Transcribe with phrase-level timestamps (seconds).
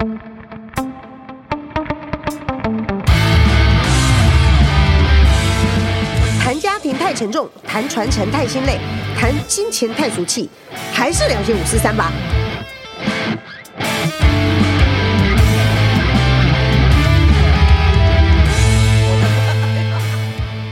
[0.00, 0.08] 谈
[6.58, 8.78] 家庭太沉重，谈传承太心累，
[9.14, 10.48] 谈金钱太俗气，
[10.90, 12.10] 还是聊些五四三吧。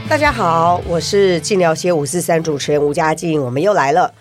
[0.09, 4.11] 大家好，我是晋聊些五四三主持人吴佳静，我们又来了。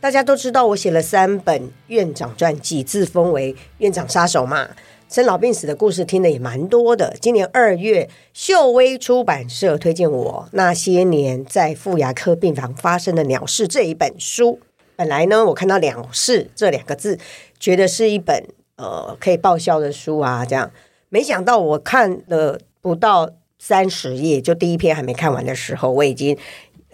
[0.00, 4.70] 大家都知道我写了三本院长传记，自封为院长杀手嘛。
[5.10, 7.14] 生老病死的故事听的也蛮多的。
[7.20, 14.58] 今年二月，秀威出版社推荐我《那些年在妇牙科病房发生的鸟事》这一本书。
[14.96, 17.18] 本来呢，我看到“鸟事”这两个字，
[17.58, 20.70] 觉得是一本呃可以报销的书啊，这样。
[21.10, 23.28] 没想到我看了不到
[23.58, 26.38] 三十页，就第一篇还没看完的时候，我已经。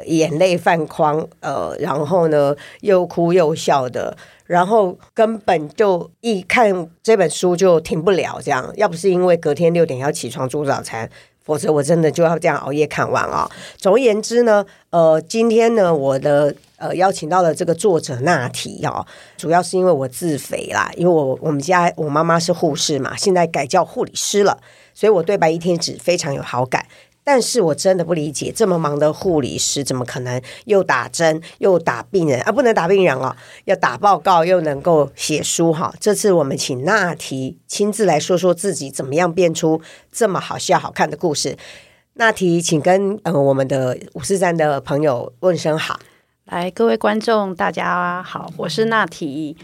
[0.05, 8.71] 眼泪泛眶，呃，然后呢，又哭又笑的，然后根本就一看这本书就停不了，这样。
[8.77, 11.09] 要不是因为隔天六点要起床煮早餐，
[11.43, 13.51] 否则我真的就要这样熬夜看完啊。
[13.77, 19.05] 总而言之呢，呃，今天呢，我的呃邀请到了这个作者娜提啊，
[19.37, 24.59] 主要是因为我自肥啦，因为我我们家我妈妈是护士嘛，现在改叫护理师了，
[24.93, 26.85] 所以我对白衣天使非常有好感。
[27.29, 32.53] 但是我真的不理解，这么忙的护理师怎么可能又打针又打病人啊？
[32.53, 35.93] 不能打病人哦，要打报告又能够写书哈。
[35.99, 41.57] 这次我们请娜缇亲自来说说自己怎么样变出这么好笑好看的故事。
[42.15, 45.99] 娜缇，请跟呃我们的五四三的朋友问声好。
[46.45, 49.57] 来，各位观众大家好，我是娜缇。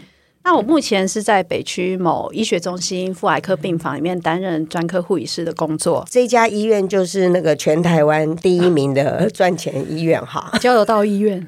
[0.45, 6.05] 那我目前是在北区某医学中心妇癌科病房里面担任专科护理师的工作。
[6.09, 11.39] 这家医院就是那个全台湾第一名的 赚钱医院哈，交流道医院。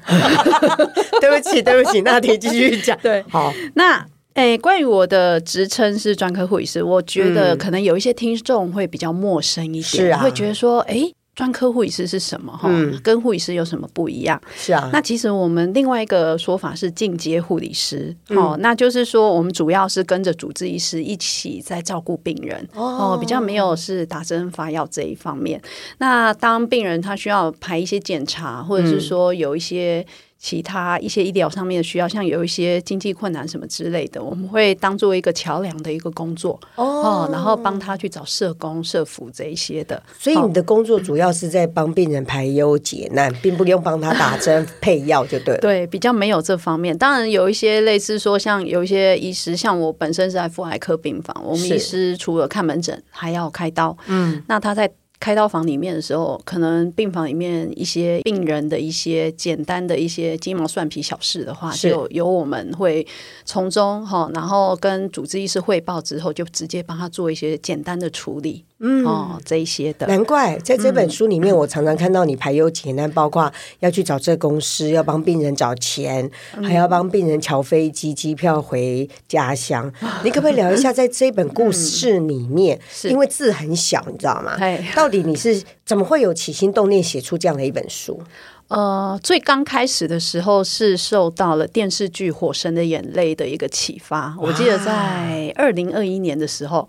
[1.20, 2.98] 对不起，对不起，娜缇继续讲。
[3.02, 3.52] 对，好。
[3.74, 11.14] 那诶，关于我的职称是专科护理师，我觉得可能有一些听众会比较陌生一点，是啊，会觉得说，诶。
[11.36, 12.50] 专科护理师是什么？
[12.56, 14.40] 哈、嗯，跟护理师有什么不一样？
[14.56, 25.60] 是啊，那其实我们另外一个说法是进阶护理师，哦、嗯，那就是说我们主要是跟着主治医师一起在照顾病人，哦，比较没有是打针发药这一方面。
[25.98, 30.04] 那当病人他需要排一些检查，或者是说有一些。
[30.38, 40.00] 其他一些医疗上面的需要，像有一些经济困难什么之类的，我们会当做一个桥梁的一个工作哦，然后帮他去找社工、社服这一些的。
[40.18, 45.60] 所以你的工作主要是在帮病人排忧解难，并不用帮他打针配药，就对了。
[45.64, 46.96] 对，比较没有这方面。
[46.96, 53.96] 当然有一些类似说，像有一些医师，像我本身是在妇癌科病房，我们医师除了看门诊，还要开刀。
[54.06, 54.90] 嗯，那他在。
[55.18, 63.06] 开刀房里面的时候，可能病房里面一些病人的一些简单的一些鸡毛蒜皮小事的话，就由我们会
[63.44, 68.64] 从中哈，然后跟主治医师汇报之后，就直接帮他做一些简单的处理。
[68.78, 73.50] 嗯，哦，这一些的，难怪在这本书里面，我常常看到你排忧解难，包括
[73.80, 76.30] 要去找这公司，要帮病人找钱，
[76.62, 79.90] 还要帮病人瞧飞机、机票回家乡。
[80.22, 84.58] 你可不可以聊一下，在这本故事里面，因为字很小，你知道吗？
[84.94, 88.20] 到底你是怎么会有起心动念写出这样的一本书？
[88.68, 94.36] 呃，最刚开始的时候是受到了电视剧《火神的眼泪》的一个启发。
[94.40, 96.88] 我记得在二零二一年的时候，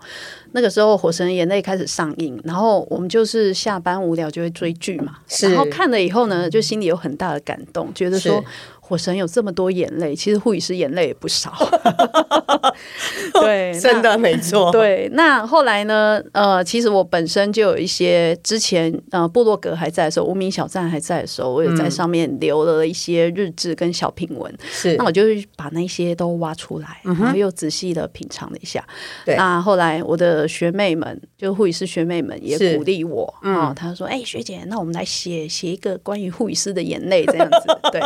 [0.52, 8.44] 那个时候《火神的眼泪》开始上映，然后我们就是下班无聊就会追剧嘛，然后看了以后呢，就心里有很大的感动，觉得说。
[8.88, 11.52] 火神有这么多眼泪，其实护理师眼泪也不少。
[13.40, 14.72] 对，真的没错。
[14.72, 16.20] 对，那后来呢？
[16.32, 24.52] 呃，其实我本身就有一些之前呃布洛格还在的时候，无名小站还在的时候，我也在上面留了一些日志跟小品文。
[24.70, 25.22] 是、嗯，那我就
[25.54, 28.82] 把那些都挖出来，然后又仔细的品尝了一下。
[29.26, 38.00] 对、嗯，那后来我的学妹们，就护理师学妹们也鼓励我，嗯，她说：“哎、欸，学姐，那我们来写写一个关于护理师的眼泪这样子。”对，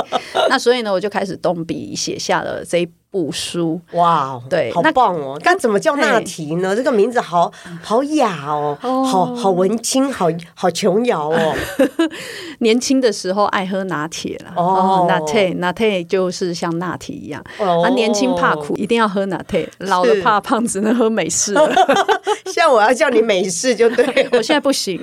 [0.49, 0.71] 那所以。
[0.72, 3.80] 所以呢，我就开始动笔写下了这一部书。
[3.92, 5.38] 哇，对，好棒哦！
[5.44, 6.74] 那怎么叫娜缇呢？
[6.74, 11.54] 这个名字好好雅哦，哦好好文青，好好琼瑶哦。
[12.60, 17.44] 年轻的时候爱喝拿铁了哦，拿铁拿铁就是像拿铁一样。
[17.58, 21.54] 哦、啊，年轻怕苦，一定要喝拿铁；老了怕胖，只能喝美式。
[22.46, 24.98] 现在我要叫你美式就对， 我现在不行，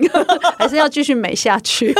[0.58, 1.94] 还是要继续美下去。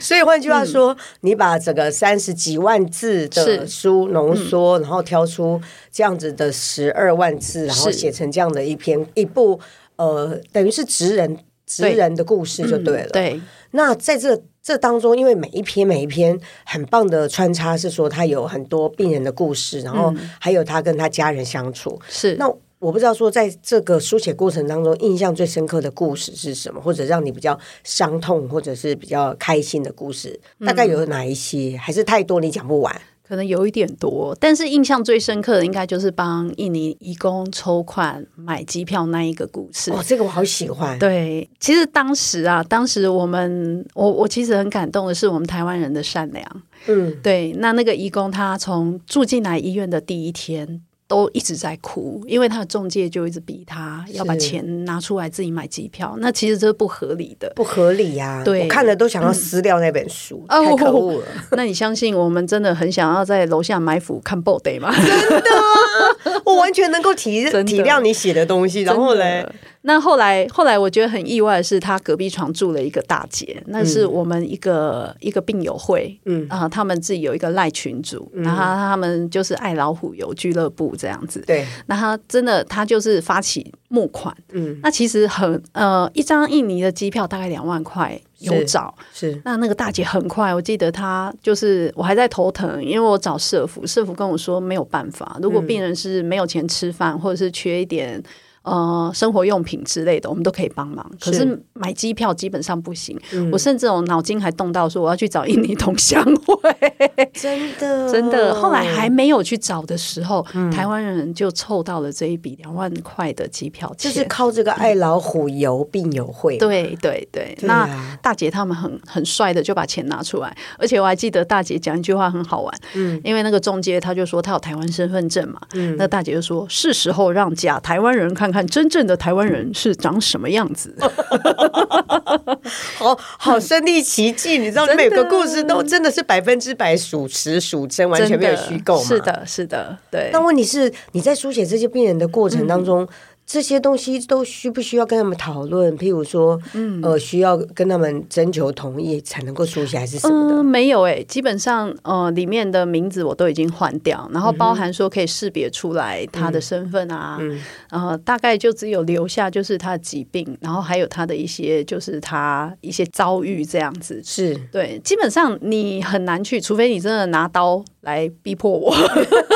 [0.00, 5.60] 所以换句话说，嗯、你把整个三十几万字的书浓缩，然后挑出
[5.90, 9.58] 这样子的十二万字，然后写成这样的一篇一部
[9.96, 13.08] 呃，等于是职人职人的故事就对了。
[13.10, 22.00] 对，那在这这当中，因为每一篇每一篇很棒的穿插，是说他有很多病人的故事，然后还有他跟他家人相处。
[22.08, 22.50] 是那。
[22.80, 31.76] 我不知道说在这个书写过程当中，印象最深刻的故事是什么，或者让你比较伤痛，或者是比较开心的故事，大概有哪一些？
[31.76, 33.00] 嗯、还是太多你讲不完？
[33.26, 39.90] 可能有一点多，但是印象最深刻的应该就是帮印尼义工筹款买机票那一个故事。
[39.90, 40.98] 哦，这个我好喜欢。
[40.98, 46.62] 对，其实当时啊，当时我们我我其实很感动的是我们台湾人的善良。
[46.86, 50.82] 嗯，对，那那个义工他从住进来医院的第一天。
[51.06, 58.44] 都一直在哭，因为他的中介就一直逼他要把钱拿出来自己买机票，那其实这是不合理的，不合理呀、啊！
[58.44, 61.22] 对，我看了都想要撕掉那本书，嗯、太可恶了、哦。
[61.56, 64.90] 那你相信我们真的很想要在楼下埋伏看 body 吗？
[64.94, 68.82] 真的、啊， 我完全能够体体谅你写的东西。
[68.82, 69.46] 然后嘞。
[69.86, 98.22] 那后来，后来我觉得很意外的是，他隔壁床住了一个大姐，那是我们一个、嗯、一个病友会，嗯啊，他们自己有一个赖群组，嗯、然后他们就是爱老虎游俱乐部这样子，对，那他真的他就是发起募款，嗯，那其实很呃，一张印尼的机票大概两万块有找，是，那那个大姐很快，我记得她就是我还在头疼，因为我找社福，社福跟我说没有办法，如果病人是没有钱吃饭，或者是缺一点。
[98.64, 101.08] 呃，生活用品之类的，我们都可以帮忙。
[101.20, 103.14] 可是买机票基本上不行。
[103.32, 106.56] 嗯、我甚至我脑筋还动到说，我要去找印尼同乡会。
[107.34, 108.54] 真的，真的。
[108.54, 114.10] 后来还没有去找的时候，嗯、台湾人就凑到了这一笔两万块的机票钱。
[114.10, 116.56] 就是靠这个爱老虎游病友会。
[116.56, 117.54] 对对对。
[117.64, 122.74] 那大姐他们很很帅的就把钱拿出来，而且我还记得大姐讲一句话很好玩。
[122.94, 123.20] 嗯。
[123.22, 125.60] 因为那个中介他就说他有台湾身份证嘛。
[125.74, 125.94] 嗯。
[125.98, 128.53] 那大姐就说是时候让假台湾人看。
[128.54, 130.96] 看真正的台湾人是长什么样子，
[132.96, 139.02] 好好身临其境，你知道，每个故事都真的是百分之百属实属真，完全没有虚构。
[139.02, 140.30] 是的，是的，对。
[140.32, 143.02] 那问题是，你在书写这些病人的过程当中。
[143.02, 143.08] 嗯
[143.46, 145.96] 这些东西都需不需要跟他们讨论？
[145.98, 150.54] 譬如说，嗯，呃，需要跟他们征求同意才能够书写，还是什么的？
[150.56, 157.60] 嗯、没有诶、欸，基本上，呃，里面的名字我都已经换掉，然后包含说可以识别出来他的身份啊，嗯，
[157.90, 164.22] 然后大概就只有留下就是他的疾病，然后还有他的一些就是他一些遭遇这样子。
[164.24, 168.94] 是对，基本上你很难去，除非你真的拿刀来逼迫我，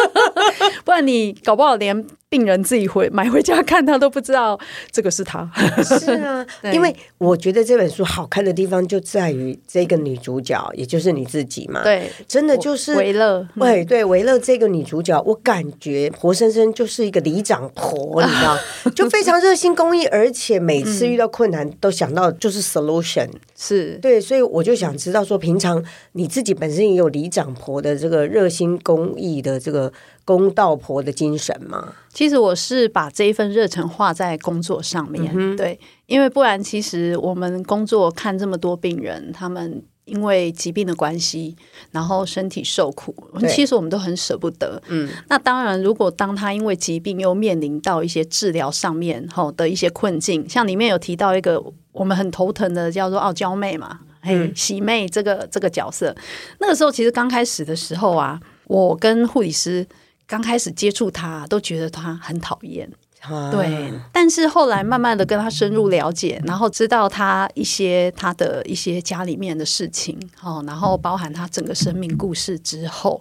[0.85, 2.06] 不然你搞不好连。
[2.30, 4.58] 病人自己回买回家看，他都不知道
[4.90, 5.50] 这个是他。
[5.82, 11.82] 是啊， 因为我觉得这本书好看的地方就在于这个女主角，也就是你自己嘛。
[11.82, 13.48] 对，真的就是维乐。
[13.58, 18.58] 对对，维乐这个女主角，我感觉活生生就是一个里长婆，你知道，
[18.94, 23.30] 就非常热心公益，而且每次遇到困难都想到就是 solution。
[23.56, 25.82] 是对，所以我就想知道说，平常
[26.12, 29.90] 你自己本身也有里长婆的这个热心公益的这个。
[30.28, 31.94] 公道婆的精神吗？
[32.19, 41.55] 其实我是把这一份热忱画在工作上面，嗯、对，因为不然，其实我们工作看这么多病人，他们因为疾病的关系，
[41.93, 43.15] 然后身体受苦，
[43.49, 44.82] 其实我们都很舍不得。
[44.88, 51.62] 嗯，那当然，如果当他因为疾病又面临到一些治疗上面后的一些困境，像里面有提到一个
[51.93, 56.12] 我们很头疼的叫做傲娇妹嘛，嗯，喜妹这个这个角色，
[56.59, 59.87] 那个时候其实刚开始的时候啊，我跟护理师。
[60.28, 62.88] 刚开始接触他，都觉得他很讨厌，
[63.22, 63.90] 啊、对。
[64.12, 73.18] 但是后来慢慢的跟他深入了解，然后知道他一些他的一些家里面的事情，哦，然后包含他整个生命故事之后，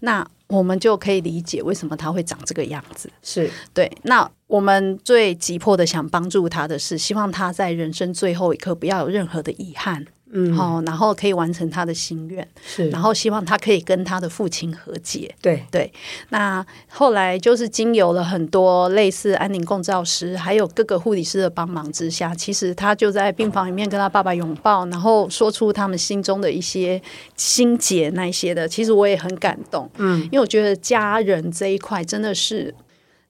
[0.00, 3.10] 那我们就可以理解为什么他会长这个样子。
[3.22, 3.90] 是对。
[4.02, 10.06] 那我们最急迫的想帮助他的是，希望他在人生最后一刻不要有任何的遗憾。
[10.34, 15.34] 嗯，好，然后可以完成他的心愿，是，然后希望他可以跟他的父亲和解。
[15.42, 15.92] 对对，
[16.30, 27.00] 那后来就是经由了很多类似安宁共照师，还有各个护理师的帮忙之下，其实他就在病房里面跟他爸爸拥抱，然后说出他们心中的一些
[27.36, 28.66] 心结那一些的。
[28.66, 32.74] 其实我也很感动，嗯，因为我觉得家人这一块真的是。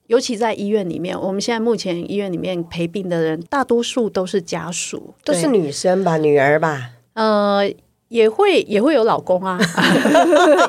[0.07, 7.61] 尤其在医院里面，我们现在目前医院里面陪病的人，大多数都是家属，都是女生吧，女儿吧，呃，
[8.09, 9.57] 也会也会有老公啊，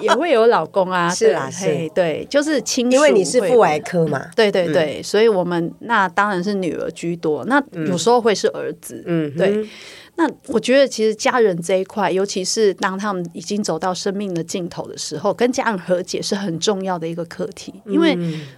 [0.00, 9.66] 也会有老公啊， 是啊， 是，对，就是亲属，因为你是妇外科嘛，对对对，嗯、所以我们那当然是女儿居多，那有时候会是儿子，嗯，对。
[10.16, 17.74] 那我觉得，其实家人这一块，尤其是当他们已经走到生命的尽头的时候，跟家人和解是很重要的一个课题。
[17.86, 18.16] 因为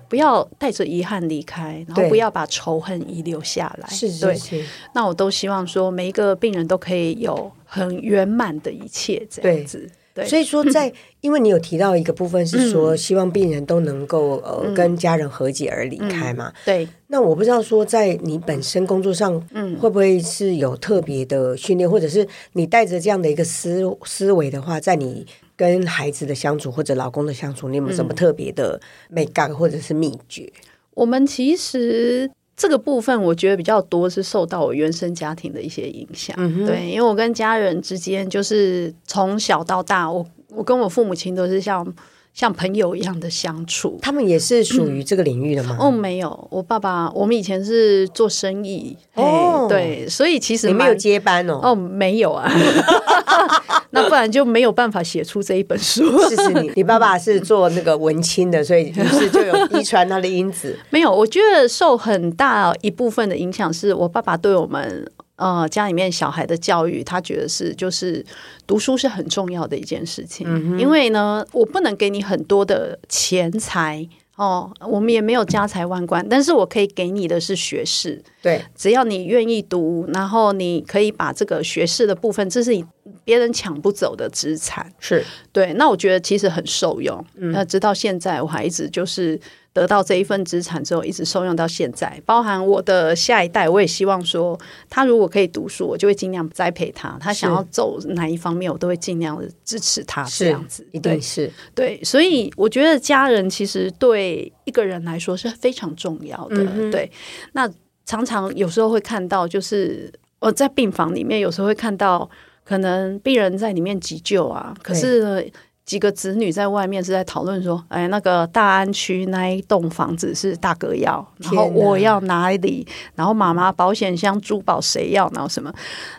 [0.09, 3.89] 不要带着遗憾离开，然后不要把仇恨遗留下来。
[3.89, 4.65] 是是是。
[4.93, 9.89] 那我都希望说，每一个病人都可以有很圆满的一切，这样子。
[10.13, 10.93] 对，所以说在，
[11.27, 16.53] 因为你有提到一个部分是说，希望病人都能够呃跟家人和解而离开嘛。
[16.65, 16.87] 对。
[17.09, 30.49] 那我不知道说，在你本身工作上，嗯，会不会是有特别的训练，或者是你带着这样的一个思思维的话，在你跟孩子的相处或者老公的相处，你有没有什么特别的美感或者是秘诀？
[30.95, 32.31] 我们其实。
[32.59, 41.87] 这个部分我觉得比较多是受到我原生家庭的一些影响，嗯、对，因为我跟家人之间就是从小到大，我我跟我父母亲都是像
[42.35, 43.99] 像朋友一样的相处。
[44.03, 45.77] 他们也是属于这个领域的吗？
[45.81, 52.51] 嗯、哦，没有，我爸爸我们以前是做生意，哦，对，所以其实你没有接班哦，哦，没有啊。
[53.91, 56.21] 那不然就没有办法写出这一本书。
[56.29, 60.79] 是是，你你爸爸是做那个文青的，所以于是就有遗传他的因子。
[60.91, 68.25] 没有，我觉得受很大一部分的影响是我爸爸对我们呃家里面小孩的教育，他觉得是就是
[68.67, 70.47] 读书是很重要的一件事情。
[70.49, 74.09] 嗯、因为呢，我不能给你很多的钱财。
[74.37, 78.23] 哦，我们也没有家财万贯，但是我可以给你的是学士。
[78.43, 82.85] 对，只要你愿意读，然后你可以把这个学士的部分，这是你
[83.27, 84.91] 别人抢不走的资产。
[84.99, 87.23] 是对，那我觉得其实很受用。
[87.35, 89.39] 那、嗯、直到现在，我还一直就是。
[89.77, 97.15] 得到这一份资产之后，一直受用到现在，包含我的下一代，我也希望说，他如果可以读书，我就会尽量栽培他。
[97.21, 100.25] 他想要走哪一方面，我都会尽量的支持他。
[100.25, 102.03] 这样子，一定是对。
[102.03, 106.57] 所以我觉得家人其实对一个人来说是非常重要的。
[106.75, 107.13] 嗯、对，
[107.53, 107.71] 那
[108.07, 112.27] 常常有时候会看到，就是我在病房里面，有时候会看到，
[112.67, 115.51] 可能病人在里面急救啊，可是。
[115.87, 122.85] 几个子女在外面是在讨论说：“哎，那个大安区那一栋房子是大哥要，然后我要哪里？
[123.15, 125.31] 然后妈妈保险箱珠宝谁要？
[125.33, 125.73] 然后什么？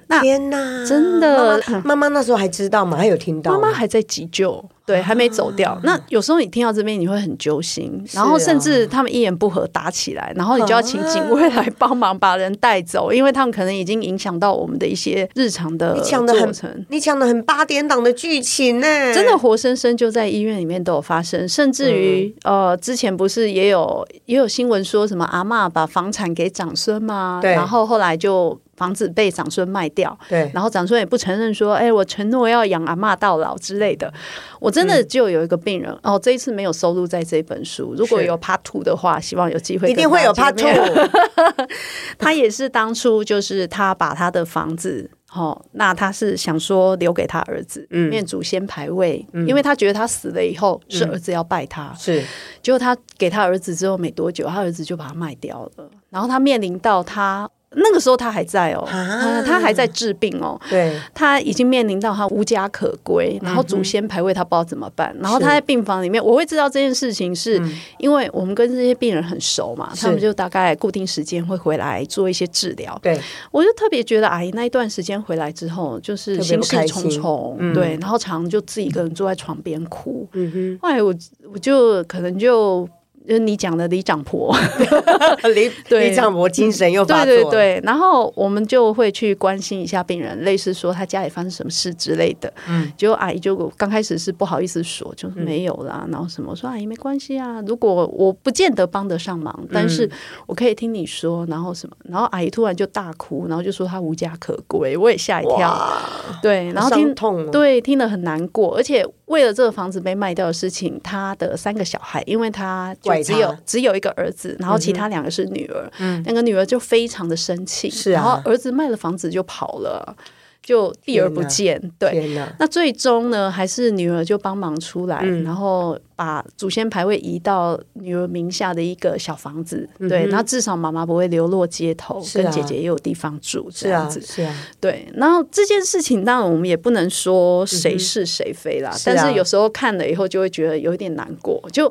[0.08, 2.96] 那天哪，真的，妈妈，妈妈那时候还知道吗？
[2.96, 3.52] 还有听到？
[3.52, 5.74] 妈妈还在急救。”对，还没走掉。
[5.74, 16.86] 啊、那有时候你听到这边，你会很揪心，然后甚至他们一言不合打起来，然后你就要请警卫来帮忙把人带走，啊、因为他们可能已经影响到我们的一些日常的过程。
[16.90, 27.40] 你讲的很八点档的剧情呢，真的活生生就在医院里面都有发生，甚至于、嗯、呃，之前不是也有也有新闻说什么阿嬷把房产给长孙吗？
[27.42, 28.58] 对，然后后来就。
[28.78, 34.14] 房子被长孙卖掉，对，然后长孙也不承认说，哎，我承诺要养阿妈到老之类的。
[34.60, 37.96] 我真的就有一个病人，嗯、哦，这一次没有收录在这本书。
[37.98, 41.10] 如果有 Part Two 的话，希望有机会，一定会有 Part Two。
[42.20, 52.24] 他也是当初就是他把他的房子，哦，那他是想说留给他儿子，嗯，念祖先牌位，嗯、因为他觉得他死了以后是儿子要拜他，嗯、是。
[52.62, 57.50] 结果他给他儿子之后没多久，他儿子就把他卖掉了，然后他面临到他。
[57.72, 60.60] 那个时候他还在哦，啊、他还在治病哦。
[60.70, 65.14] 对，他已经面临到他无家可归，然后祖先排位他不知道怎么办。
[65.16, 67.62] 嗯、然后他在病房里面，我会知道这件事情，是
[67.98, 72.98] 因为我们跟这些病人很熟嘛，嗯、他们就大概固定时间会回来做一些治疗。
[73.04, 73.20] 对，
[73.52, 80.28] 我就特别觉得阿姨那一段时间回来之后，就是心事重重，嗯、对，然后常常就自己一个人坐在床边哭。
[80.32, 81.14] 嗯哼，后来我
[81.54, 82.88] 我就可能就。
[83.28, 84.56] 就是你讲的里长婆，
[85.54, 87.82] 里里 长婆精神又发作，对对对。
[87.84, 92.52] 然后我们就会去关心一下病人，类似说他家里发生什么事之类的。
[92.70, 96.04] 嗯，结果阿姨就刚开始是不好意思说，就没有啦。
[96.06, 100.10] 嗯、然后什么我说阿姨没关系啊，如果我不见得帮得上忙，但是
[100.46, 101.46] 我可以听你说。
[101.48, 101.96] 然后什么？
[102.06, 105.58] 然后阿姨突然就大哭，然后就说她无家可归，我也吓一跳。
[105.58, 106.02] 哇
[106.42, 109.06] 对，然后听痛，对，听得很难过，而且。
[109.28, 120.16] 为了这个房子被卖掉的事情，他的三个小孩，因为他就只有只有一个儿子，然后其他两个是女儿，嗯、那个女儿就非常的生气，是啊、然后儿子卖了房子就跑了。
[120.64, 134.56] 就避而不见，对，那最终呢，还是女儿就帮忙出来，嗯、然后把祖先牌位移到女儿名下的一个小房子，对，那至少妈妈不会流落街头，啊、跟姐姐也有地方住，这样子，是啊，是啊。
[134.82, 135.08] 对。
[135.14, 141.90] 然后这件事情，当然我们也不能说谁是谁非啦，嗯、但是有时候看了以后，就会觉得有一点难过，就。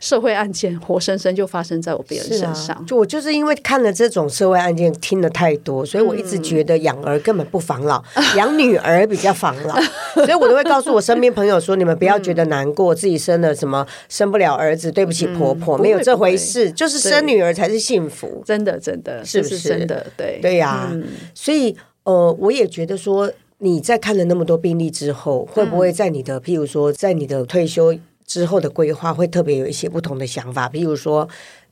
[0.00, 8.02] 社会案件活生生就发生在我别人身上，啊、就我就是因为看了这种社会案件听得太多，所以我一直觉得养儿根本不防老，
[8.36, 9.74] 养、嗯、女儿比较防老，
[10.14, 19.68] 所以我都会告诉我身边朋友说：你们不要觉得难过，嗯、自己生了什么生不了儿子，对不起婆婆，嗯、没有这回事，就是生女儿才是幸福，真的真的是不是，是？
[19.68, 20.06] 真的？
[20.16, 20.38] 对。
[20.42, 27.94] 对呀、啊，嗯、所以呃，我也觉得说你在看了那么多病例之后，会不会在你的譬如说在你的退休。
[28.26, 31.28] 之后的规划会特别有一些不同的想法，比如说，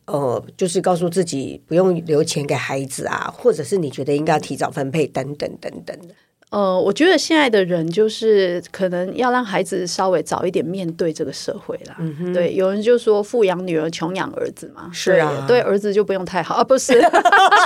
[0.06, 6.14] 呃，就是告诉自己不用留钱给孩子啊，或者是你觉得应该要提早分配等等等等的。
[6.50, 11.96] 呃，我觉得现在的人就是可能要让孩子稍微早一点面对这个社会啦。
[11.98, 14.88] 嗯、对，有人就说富养女儿，穷养儿子嘛。
[14.92, 17.02] 是啊，对，对儿子就不用太好啊，不是？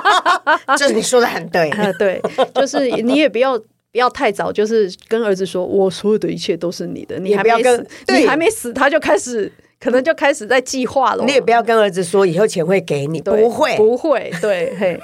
[0.78, 1.71] 这你说的很对。
[1.99, 2.23] 对，
[2.54, 3.66] 就是你也不要不
[3.99, 9.52] 要太早，就是跟儿子说，我所有的一切都是你的，你还没死，你还没死，他就开始。
[9.81, 11.25] 可能就开始在计划了。
[11.25, 14.31] 你也不要跟儿子说以后钱会给你，对不会，不会。
[14.41, 14.99] 对， 嘿，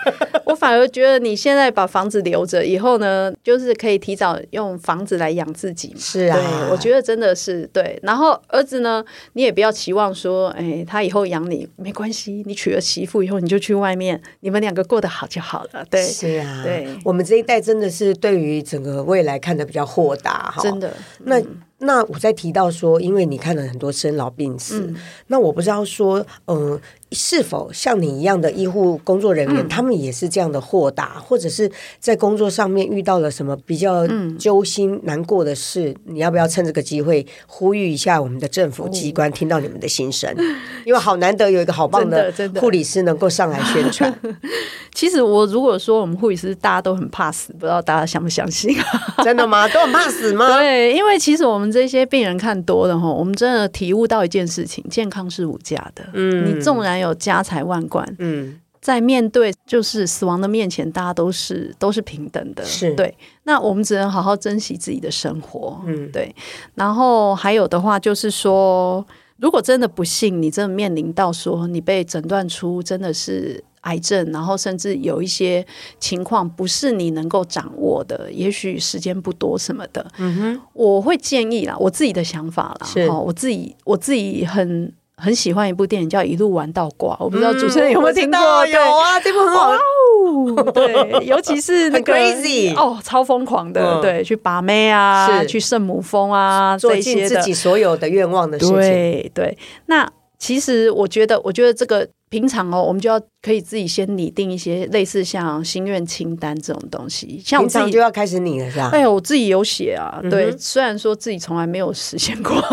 [0.46, 5.94] 我反而觉得你现在把房子留着，以后呢，就是可以提早用房子来养自己嘛。
[5.98, 7.98] 是啊，对，我觉得真的是对。
[8.02, 9.04] 然后儿子呢，
[9.34, 15.84] 你也不要期望说，哎，他以后养你没关系，你娶了媳妇以后你就去外面，你们两个过得好就好了。
[15.88, 20.60] 对，是啊，对，我们这一代真的是对于整个未来看得比较豁达哈。
[20.60, 20.92] 真的，
[21.24, 21.40] 那。
[21.78, 26.80] 那我在提到说，因为你看了很多生老病死，嗯、那我不知道说，嗯、呃。
[27.14, 34.06] 是否像你一样的医护工作人员，嗯、他们也是这样的豁达，或者是在工作上面遇到了什么比较
[34.38, 35.90] 揪心、难过的事？
[36.06, 40.28] 嗯、你要不要趁这个机会呼吁一下我们的政府机关，听到你们的心声？
[40.32, 40.42] 哦、
[40.84, 44.12] 因为好难得有一个好棒的护理师能够上来宣传。
[44.92, 48.76] 其实我如果说我们护理师大家都很怕死，不知道大家相不相信？
[49.24, 49.66] 真的吗？
[49.68, 50.46] 都很怕死吗？
[50.58, 56.04] 对，因为其实我们这些病人看多了哈，我们真的体悟到一件事情：健康是无价的。
[56.12, 57.03] 嗯，你纵然有。
[57.04, 63.16] 有家财万贯，嗯，在面对就是死亡的面前，大家都是都是平等的，是对。
[63.44, 66.34] 那我们只能好好珍惜自己的生活，嗯，对。
[66.74, 69.06] 然后还有的话就是说，
[69.38, 75.66] 如果真的不幸，你真的面临到说你被诊断出真的是癌症，然后甚至有一些
[75.98, 84.92] 情况不是你能够掌握的，也许时间不多什么的，嗯哼，我会建议啦，我自己的想法啦，是哦，我自己我自己很。
[85.16, 88.38] 很喜欢一部电影叫《一路玩到挂》，我不知道主持人有没有听过？
[88.38, 89.70] 嗯、有啊，这部很好。
[89.70, 98.76] 哦、对， 尤其是那个 crazy 哦，超疯狂的，嗯、对，去把妹啊，是去圣母峰啊，做尽自己所有的愿望的事情。
[98.76, 102.08] 对对，那其实我觉得，我觉得这个。
[102.30, 108.88] 平常哦，我们就要可以自己先拟定一些类似像心愿清单这种东西，像我自己就要开始拟了，是吧？
[108.92, 112.54] 哎呦，我自己有写啊，对，虽然说自己从来没有实现过。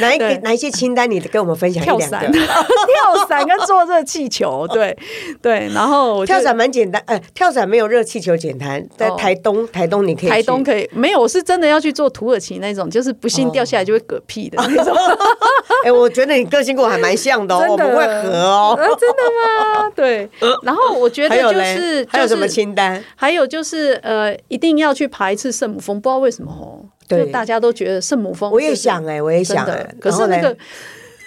[0.00, 2.06] 哪一哪一些清单，你跟我们分享一两个？
[2.06, 4.96] 跳伞， 跳伞跟坐热气球，对
[5.40, 5.68] 对。
[5.72, 8.84] 然后跳伞蛮简单，哎，跳伞没有热气球简单。
[8.96, 14.94] 在台东，台东你可以，台东可以，没有，我是真的要去做土耳其那种，就是不幸掉下来就会嗝屁的那种。
[15.84, 18.30] 哎，我觉得你个性跟我还蛮像的哦，我们会合。
[18.38, 19.67] 哦，真的吗？
[19.94, 20.28] 对，
[20.62, 23.02] 然后我觉得就是还有什么清单？
[23.16, 30.56] 还有就是呃，一定要去爬一次圣母峰，不知道为什么哦，对，大家都觉得圣母峰，我也想哎，我也想哎，可是那个。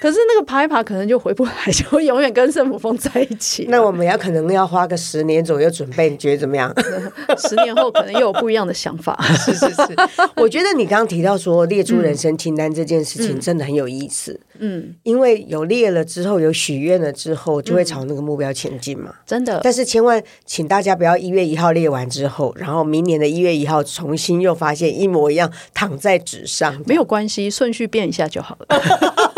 [0.01, 3.67] 可是那个爬一爬可能就回不来，就会永远跟圣母峰在一起。
[3.69, 6.73] 那我们要可能要花个十年左右准备，你觉得怎么样？
[7.37, 9.15] 十年后可能又有不一样的想法。
[9.21, 9.95] 是 是是，
[10.37, 14.39] 我觉得你刚刚提到说列出人生清单这件事情真的很有意思。
[14.57, 19.13] 嗯，因为有列了之后，有许愿了之后，就会朝那个目标前进嘛。
[19.27, 19.59] 真的。
[19.63, 26.81] 但是千万请大家不要一月一号列完之后，然后明年的一月一号重新又发现一模一样躺在纸上。
[26.87, 29.30] 没有关系，顺序变一下就好了。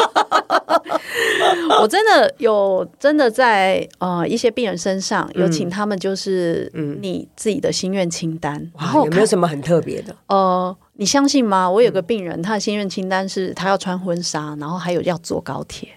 [1.81, 10.15] 我真的有真的在呃一些病人身上有请他们就是你自己的心愿清单，嗯、然后有没有什么很特别的？
[10.27, 11.69] 呃，你相信吗？
[11.69, 15.89] 我有个病人，他的心愿清单是他要穿婚纱，然后还有要坐高铁。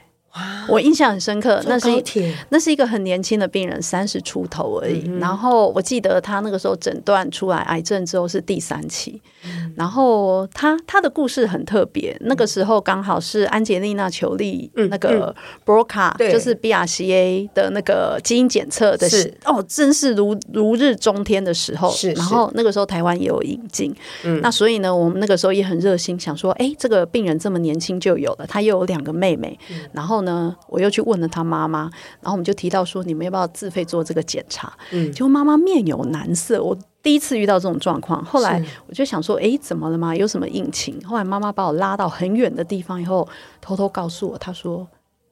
[0.68, 2.02] 我印象很深刻，那是一
[2.48, 5.04] 那是一个很年轻的病人，三十出头而已。
[5.06, 9.20] 嗯、然后我记得他那个时候诊断出来癌症之后是第三期。
[9.44, 19.32] 嗯、然后他他的故事很特别，嗯、那个时候刚好是安杰丽娜裘丽那个 BRCA、就是 BRCA 的那个基因检测的是。
[19.44, 21.90] 哦，真是如如日中天的时候。
[21.92, 22.14] 是，是。
[22.14, 23.94] 然后那个时候台湾也有引进，
[24.24, 30.25] 嗯、那所以呢，我们那个时候也很热心，想说，哎，这个病人这么年轻就有了，他又有两个妹妹，嗯、然后。
[30.26, 31.84] 呢，我又去问了他妈妈，
[32.20, 34.70] 然后我们就提到说，你们要不要自费做这个检查？
[34.90, 36.62] 嗯，结果妈妈面有难色。
[36.62, 40.14] 我第一次遇到这种状况，后来我就想说，哎，怎么了吗？
[40.14, 41.00] 有什么隐情？
[41.06, 43.26] 后来妈妈把我拉到很远的地方以后，
[43.62, 44.86] 偷偷告诉我，她说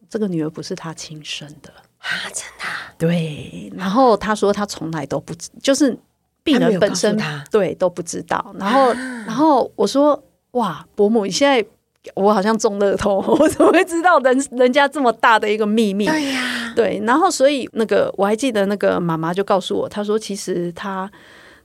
[0.08, 2.64] 这个女儿不是她亲生的啊，真的？
[2.96, 3.70] 对。
[3.76, 5.94] 然后她说她从来都不知，就是
[6.42, 8.54] 病人本身对都不知道。
[8.58, 8.92] 然后，
[9.26, 11.66] 然后我说，哇，伯母，你现在。
[12.14, 16.06] 我好像中乐透， 我怎么会知道人人家这么大的一个秘密？
[16.06, 21.10] 对呀，对，然后所以那个我还记得那个妈妈就告诉我，她说其实她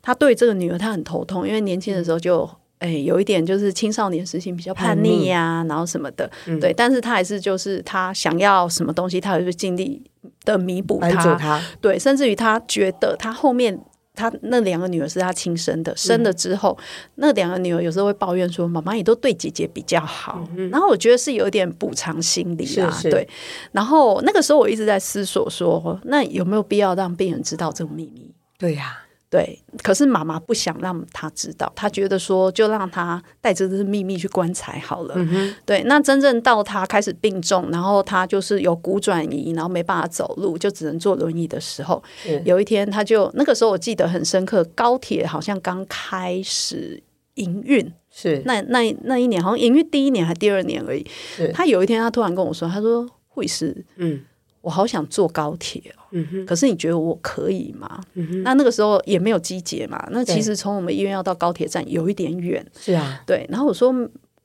[0.02, 10.02] 她对这个女儿她很头痛，因为年轻的时候就哎有一点就是青少年时期比较叛逆呀、啊，然后什么的，嗯、对，但是她还是就是她想要什么东西，她还是尽力
[10.46, 11.62] 的弥补她，她。
[11.82, 13.80] 对，甚至于她觉得她后面。
[14.16, 16.84] 他那两个女儿是他亲生的，生了之后，嗯、
[17.16, 20.46] 那两个女儿有时候会抱怨说：“妈妈也都对姐姐比较好。
[20.58, 23.28] 嗯”然后我觉得是有点补偿心理啊，是是对。
[23.72, 28.34] 然后那个时候我一直在思索说，那有没有必要让病人知道这个秘密？
[28.58, 29.09] 对呀、啊。
[29.30, 35.14] 对，可是妈妈不想让他知道，她觉得说就让他带着这个秘密去棺材好了。
[35.18, 42.02] 嗯、对，那真正到他开始病重，然后他就是有骨转移，然后没办法走路，就只能坐轮椅的时候，
[42.44, 47.00] 有一天他就那个时候我记得很深刻，高铁好像刚开始
[47.36, 51.06] 营运，是那那那一年好像营运第一年还第二年而已。
[51.54, 54.22] 他有一天他突然跟我说，他说会是嗯。
[54.62, 58.02] 我好想坐高铁哦，嗯，可是你觉得我可以吗？
[58.16, 63.46] 嗯，那那个时候也没有机捷嘛，那其实从我们医院要到高铁站有一点远，是啊，对。
[63.50, 63.94] 然后我说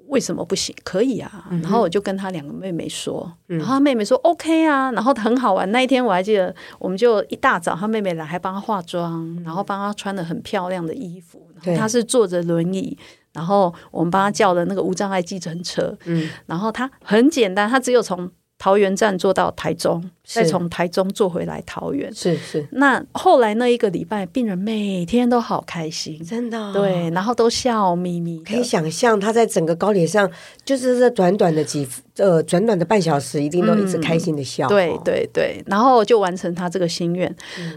[0.06, 0.72] 为什么不行？
[0.84, 1.46] 可以啊。
[1.50, 5.68] 然后我就跟他两个妹妹说，然后他妹妹说 OK 啊，然后很好玩。
[5.72, 11.44] 那一天我还记得，我们就一大早，他妹妹来还帮他化妆，然后帮他穿的很漂亮的衣服。
[11.76, 12.96] 他是坐着轮椅，
[13.32, 18.30] 然后我们帮他叫了那个无障碍计程车，嗯，然后他很简单，他只有从。
[18.56, 22.12] 桃园站坐到台中，再从台中坐回来桃园。
[22.14, 22.66] 是是。
[22.70, 26.72] 那后来那一个礼拜，病人每天都好开心，真的。
[26.72, 28.38] 对，然后都笑眯眯。
[28.44, 30.30] 可以想象他在整个高铁上，
[30.64, 31.86] 就是这短短的几
[32.16, 34.66] 呃短短的半小时，一定都一直开心的笑。
[34.68, 37.34] 对对对，然后就完成他这个心愿。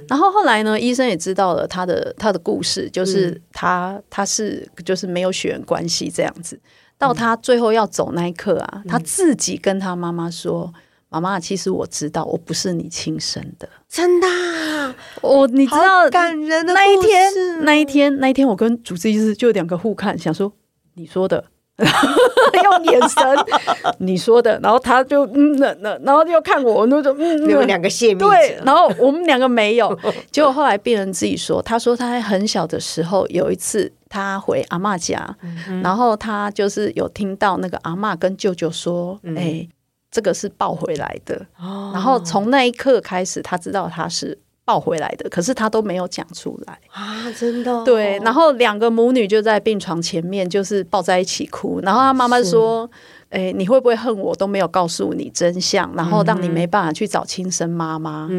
[0.07, 6.57] 然后后来呢，医生也知道了他的他的故事，就是他他是就是没有血缘关系这样子。
[6.97, 10.73] 到他最后要走那一刻啊，嗯、他自己跟他妈妈说
[11.09, 14.95] ：“妈妈，其实我知道我不是你亲生的，真的、啊。
[15.21, 17.31] 我你知道感人的那一天，
[17.61, 20.51] 那一天，那一天，我跟主治医师就两个互看，想说
[20.95, 21.43] 你说的，
[21.77, 23.21] 用眼神
[23.99, 29.95] 你说的，然后他就嗯那那，然后又看我，那种嗯，你们两个泄密，对，然后我们两个没有，
[30.31, 39.69] 结果后来病人自己说，他说他在很小的时候有一次。”他回阿妈家，嗯、然后他就是有听到那个阿妈跟舅舅说：“哎、嗯欸，
[40.09, 41.45] 这个是抱回来的。
[41.59, 47.31] 哦”然后从那一刻开始，他知道他是抱回来的，可是他都没有讲出来啊！
[47.37, 48.19] 真的、哦、对。
[48.19, 51.79] 然后两个母女就在病床前面，就是抱在一起哭。
[51.81, 52.89] 然后他妈妈说
[53.29, 58.29] ：“哎、欸，你会不会恨我都没有告诉你真相，然后让你没办法去找亲生妈妈？”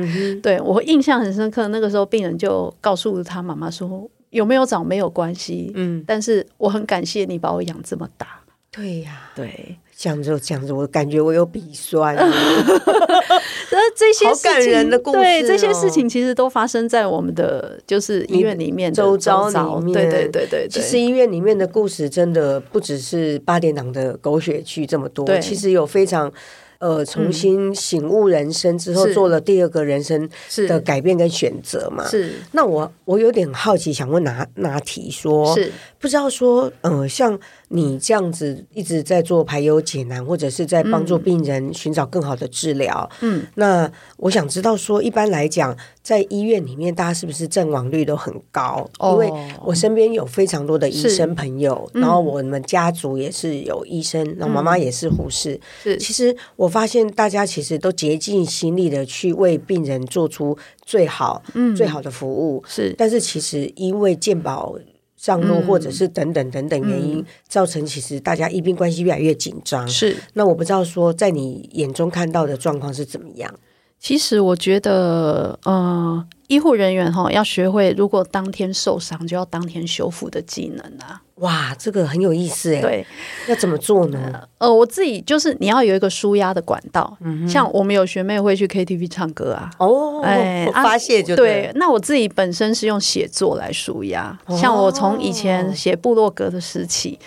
[0.43, 1.69] 对我印象很深刻。
[1.69, 4.09] 那个时候，病人就告诉他妈妈说。
[4.31, 8.27] 有没有找没有关系，嗯，但是我很感谢你把我养这么大。
[8.71, 12.15] 对呀，对，讲着讲着，我感觉我有鼻酸。
[13.71, 19.95] 那这些事情，对这些事情，其实都发生在我们的就是医院里面周遭里面。
[19.95, 26.33] 对对对对，其实医院里面的故事真的不只是八点档的狗血剧这么多，其实有非常。
[26.79, 30.29] 呃，重新醒悟人生之后，嗯、做了第二个人生
[30.69, 32.07] 的改变跟选择嘛。
[32.07, 35.73] 是，那我我有点好奇，想问拿拿题说，是。
[35.99, 37.37] 不知道说，呃，像
[37.69, 43.11] 你这样子一直在做排忧解难，或者是在帮助病人寻找更好的治疗。
[43.21, 48.89] 嗯，那我想知道说，一般来讲，在医院里面，大家是不是阵亡率都很高？
[49.01, 49.33] 哦、因为
[49.65, 55.61] 我身边有非常多的医生朋友，嗯、然后我们家族也是有医生，然后妈妈也是护士。
[55.83, 56.69] 是，其实我。
[56.69, 60.55] 我发现大家其实都竭尽心力的去为病人做出
[60.85, 62.95] 最好、嗯、最好的服务，是。
[62.99, 64.77] 但是其实因为健保
[65.19, 69.87] 上路，或者是等等等等原因，嗯、造成其实大家医病关系越来越紧张。
[69.87, 70.17] 是。
[70.33, 73.53] 那我不知道说，在你眼中看到的状况是怎么样？
[74.01, 81.21] 其实我觉得，呃，医护人员哈要学会，如果当天受伤，就要当天修复的技能啊。
[81.37, 82.81] 哇，这个很有意思哎。
[82.81, 83.07] 对，
[83.49, 84.43] 要怎么做呢？
[84.59, 87.17] 呃，我自己就是你要有一个舒压的管道。
[87.49, 89.71] 像我们有学妹会去 KTV 唱歌啊。
[89.79, 91.63] 哦，哎，发泄就对。
[91.63, 94.37] 对，那我自己本身是用写作来舒压。
[94.47, 97.19] 哦、像我从以前写部落格的时期，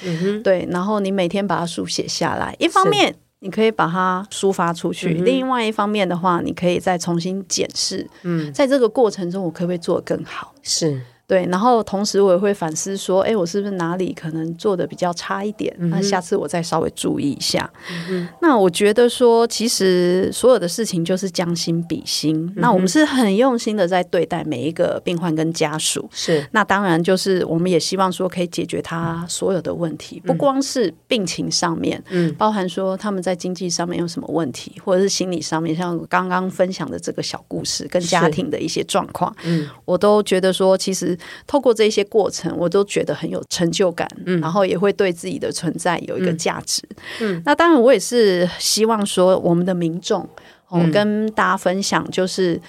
[0.44, 8.08] 对，然后你每天把它书写下来，一方面你可以把它抒发出去，是另外一方面的话，你可以再重新检视。
[8.22, 10.54] 嗯，在这个过程中，我可不可以做得更好？
[10.62, 11.02] 是。
[11.32, 15.74] 对，然后同时我也会反思说，哎，我是不是哪里可能做的比较差一点？
[15.80, 17.72] 嗯、那下次我再稍微注意一下。
[18.10, 22.36] 嗯、那我觉得说，其实所有的事情就是将心比心。
[22.48, 26.06] 嗯、那我们是很用心的在对待每一个病患跟家属。
[26.12, 41.18] 是，那当然就是我们也希望说可以解决他所有的问题，嗯、不光是病情上面，嗯，包含说他们在经济上面有什么问题，或者是心理上面，像刚刚分享的这个小故事跟家庭的一些状况，嗯，我都觉得说其实。
[41.48, 46.82] 透过这些过程，我都觉得很有成就感，嗯，然后也会对自己的存在有一个价值，
[47.20, 50.28] 嗯，嗯，那当然，我也是希望说，我们的民众，
[50.70, 52.60] 我跟大家分享，就是，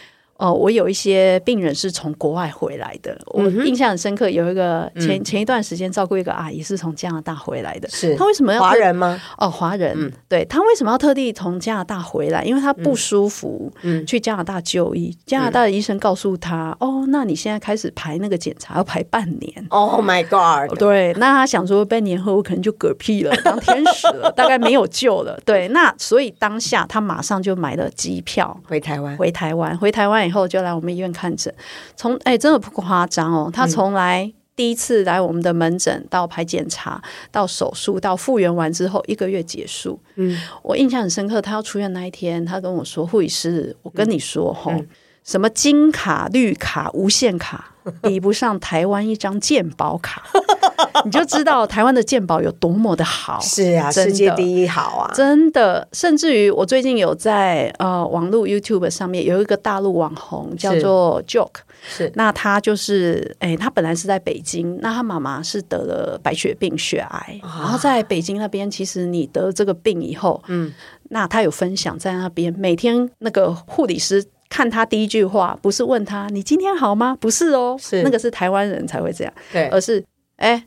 [0.42, 4.28] 哦，我有一些病人是从国外回来的，我印象很深刻。
[4.28, 9.20] 有一个前前一段时间照顾一个阿姨是从加拿大回来的，是她为什么要华人吗？
[9.38, 10.12] 哦，华人。
[10.28, 12.42] 对，她为什么要特地从加拿大回来？
[12.42, 13.72] 因为她不舒服，
[14.04, 15.16] 去加拿大就医。
[15.24, 20.76] 加拿大的医生告诉她：“哦，那你现在开始排那个检查，要排半年。” Oh my god！
[20.76, 25.38] 对，那她想说，半年后我可能就嗝屁了，当天使了，大概没有救了。
[25.44, 31.54] 对，那所以当下她马上就买了机票回台湾，回台湾，回台湾以后就来我们医院看诊。
[31.94, 39.98] 从哎，真的不夸张哦，他从来第一次来我们的门诊到排检查到手术到复原完之后一个月结束。
[40.16, 44.72] 嗯，我印象很深刻，他要出院那一天，他跟我说：“护理师，我跟你说吼，
[45.24, 47.68] 什么金卡、绿卡、无限卡。
[48.00, 50.22] ”比不上台湾一张健保卡，
[51.04, 53.40] 你就知道台湾的健保有多么的好。
[53.40, 55.10] 是啊，世界第一好啊！
[55.12, 70.72] 真的，甚至于我最近有在呃网络 YouTube 上面有一个大陆网红叫做 Joke，是那他就是哎，他本来是在北京，那他妈妈是得了白血病血癌，然后在北京那边，其实你得这个病以后，嗯，
[71.10, 74.24] 那他有分享在那边，每天那个护理师。
[74.52, 77.16] 看他第一句话不是问他，你今天好吗？
[77.18, 80.04] 不是哦，是那个是台湾人才会这样，对，而是
[80.36, 80.62] 哎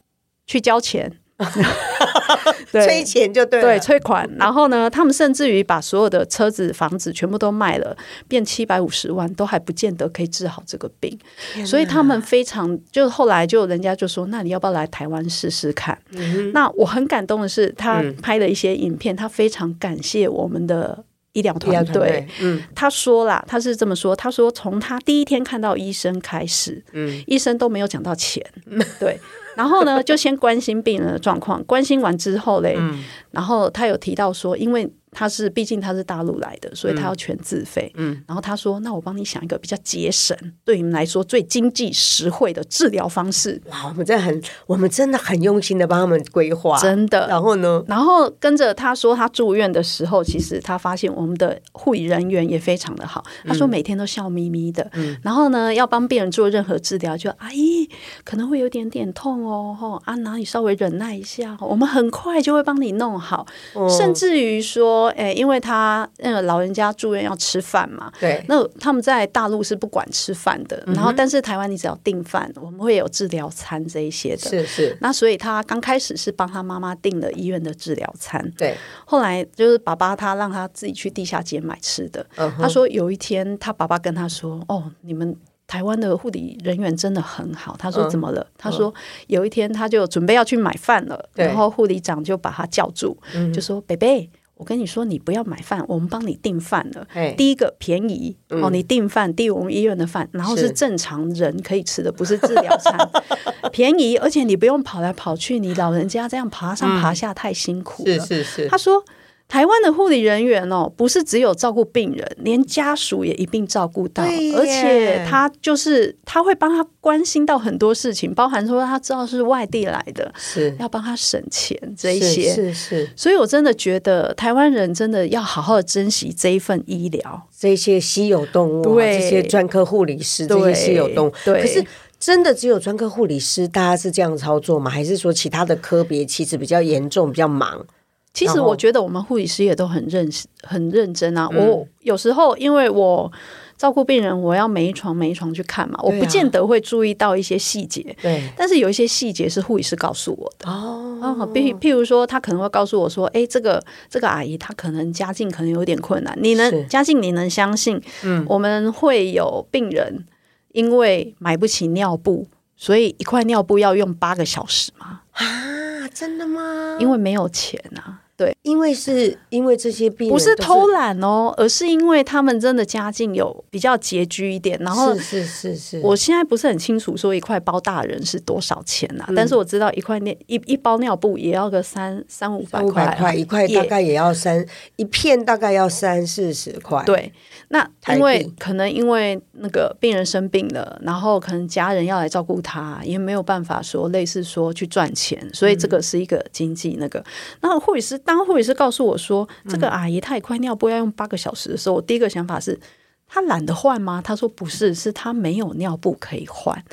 [0.47, 1.11] 去交钱，
[2.71, 4.27] 对催钱就对了，对，催款。
[4.39, 7.95] 然后呢，他们甚至于把所有的车子、房子全部都卖了，
[8.27, 11.15] 变七百五十万，都还不见得可以治好这个病。
[11.63, 15.95] 所以他们非常，就后来就人家就说，那你要不要来台湾试试看？
[16.13, 21.05] 嗯、那我很感动的是，他拍了一些影片，嗯、他非常感谢我们的。
[21.35, 29.19] 医疗团队，嗯，他说啦，他是这么说，他说从他第一天看到医生开始，嗯，医生都没有讲到钱，嗯、 对，
[29.55, 34.91] 然后呢，就先关心病人的状况，关心完之后嘞，嗯、然后他有提到说，因为。
[35.17, 37.89] 他是，毕竟他是大陆来的，所以他要全自费。
[37.95, 47.29] 嗯，然后他说：“那我帮你想一个比较节省，对你们来说最经济实惠的治疗方式。”哇，我们真的很，我们真的很用心的帮他们规划，真的。
[47.29, 53.23] 然后呢，然后跟着他说，他住院的时候，其实他发现我们的护理人员也非常的好。
[53.45, 54.85] 他说每天都笑眯眯的。
[54.95, 57.89] 嗯，然后呢，要帮病人做任何治疗，就阿姨
[58.25, 65.04] 可能会有点点痛哦，吼啊，哪里稍微忍耐一下，我们很快就会帮你弄好，哦、甚至于说。
[65.09, 74.97] 哎，因为他那个老人家住院要吃饭嘛，对，那他们在大陆是不管吃饭的，嗯、然后但是台湾你只要订饭，我们会有治疗餐这一些的，是是。
[75.01, 78.75] 那所以他刚开始是帮他妈妈订了医院的治疗餐，对。
[79.05, 85.35] 后来就是爸爸他让他自己去地下街买吃的，嗯、他说有一天他爸爸跟他说：“哦，你们。”
[85.67, 87.75] 台湾的护理人员真的很好。
[87.79, 88.93] 他说：“怎么了？”嗯、他说
[89.25, 97.05] ：“有一天他就准备要去买饭了，对然后护理长就把他叫住，嗯、就说：‘贝贝，我跟你说，你不要买饭，我们帮你订饭了。
[97.11, 102.97] 嘿第一个便宜、嗯、哦，你订饭订我们医院的饭，然后是正常人可以吃的，不是治疗餐，
[103.71, 108.15] 便宜，而且你不用跑来跑去，你老人家这样爬上爬下太辛苦了。
[108.15, 109.03] 嗯”是是是，他说。
[109.47, 123.09] 台湾的护理人员哦，不是只有照顾病人，连家属也一并照顾到，而且他就是他会帮他关心到很多事情，包含说他知道是外地来的，是要帮他省钱这一些，是是，是。
[123.15, 131.33] 所以我真的觉得台湾人真的要好好的珍惜这一份医疗，这些稀有动物，对这些专科护理师，这些稀有动物。
[131.45, 131.85] 对，可是
[132.19, 134.89] 真的只有专科护理师，大家是这样操作吗？
[134.89, 137.85] 还是说其他的科别其实比较严重，比较忙？
[138.35, 140.29] 其实我觉得我们护理师也都很认
[140.61, 141.49] 很认真啊。
[141.53, 143.31] 嗯、我有时候因为我
[143.77, 148.15] 照顾病人，我要每一床每一床去看嘛，啊、我不见得会注意到一些细节。
[148.21, 150.69] 对，但是有一些细节是护理师告诉我的。
[150.69, 158.01] 哦，譬譬如说，他可能会告诉我说：“哎，这个这个阿姨她可能家境可能有点困难，你能家境你能相信？
[158.23, 160.25] 嗯，我们会有病人
[160.73, 165.21] 因为买不起尿布，所以一块尿布要用八个小时吗？
[165.31, 166.97] 啊，真的吗？
[166.99, 174.77] 因为没有钱啊。”对，因为是因为这些病人不是偷懒哦，而是因为他们真的家境有比较拮据一点。
[174.81, 179.25] 然后是是是是，我现在不是很清楚说一块包大人是多少钱呐？
[179.35, 184.65] 但是我知道一块尿一一包尿布也要个三三五百块，一块大概也要三
[184.97, 187.01] 一片大概要三四十块。
[187.05, 187.31] 对，
[187.75, 197.23] 那因为可能因为那个病人生病了，然后可能家人要来照顾他，也没有办法说类似说去赚钱，所以这个是一个经济那个。
[197.61, 198.17] 那护理师。
[198.19, 202.79] 当护理师告诉我说：“这个阿姨她一块尿布要用八个小时的时候，我第一个想法是，
[203.27, 206.83] 她懒得换吗？”他说：“不是，是她没有尿布可以换。”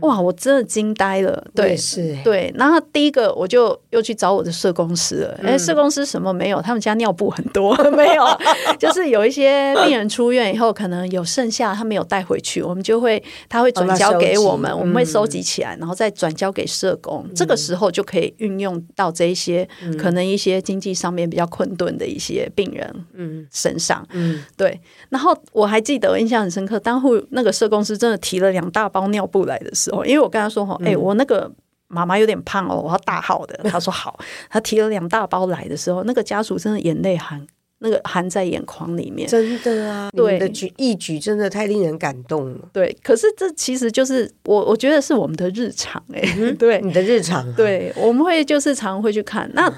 [0.00, 1.44] 哇，我真的惊呆了。
[1.54, 2.52] 对，是，对。
[2.56, 5.40] 然后第一个我就又去找我的社公司了。
[5.42, 6.60] 哎，社公司什么没有？
[6.62, 8.24] 他们家尿布很多， 没有。
[8.78, 17.26] 就是有一些病人出院以后，可能有剩下，他没有带回去，我们就会他会转交给我们，我们会收集起来，然后再转交给社工。
[17.34, 24.80] 这个时候就可以运用到这一些可能一些经济上面比较困顿的一些病人嗯身上嗯对。
[25.08, 31.50] 然后我还记得印象很深刻，当护那个社公司真的提了两大包尿布来的时候，因为我跟他说：“哈，哎，我那个
[31.88, 33.58] 妈妈有点胖哦，我要大号的。
[33.68, 37.46] ”他说：“好。”他提了两大包来的时候，那个家属真的眼泪含
[37.78, 40.10] 那个含在眼眶里面，真的啊！
[40.16, 42.68] 对，的举一举真的太令人感动了。
[42.72, 46.22] 对，可是这其实就是我我觉得是我们的日常哎，
[46.58, 49.50] 对，你的日常，对，我们会就是常会去看。
[49.52, 49.70] 那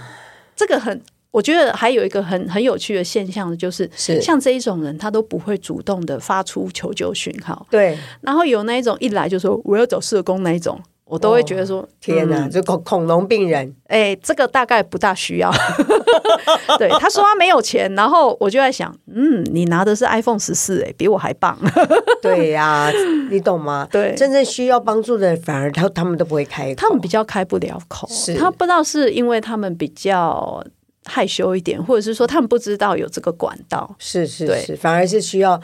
[0.55, 7.67] 这个很，我觉得还有一个很很有趣的现象，就是像这一种人，他都不会主动的发出求救讯号。
[7.71, 10.81] 对，然后有那一种一来就说我要找社工那一种。
[11.11, 15.51] 我都会觉得说，哦、天哪，这恐恐龙病人，哎，这个大概不大需要。
[16.77, 21.59] 对，他说他没有钱，然后我就在想，嗯，你拿的是 iPhone 十四，哎，比我还棒。
[22.21, 22.93] 对呀、啊，
[23.31, 23.89] 你懂吗？
[23.91, 28.07] 对，真正需要帮助的人，反而他他们都不会开口，他们比较开不了口。
[28.11, 30.63] 是，他不知道是因为他们比较
[31.09, 33.97] 害羞一点，或者是说他们不知道有这个管道。
[33.99, 35.61] 是是是，反而是需要